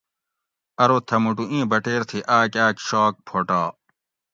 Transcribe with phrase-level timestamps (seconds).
[0.83, 3.61] ارو تھہ موٹو ایں بٹیر تھی آک آک شاک پھوٹا